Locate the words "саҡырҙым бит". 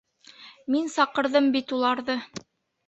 0.95-1.77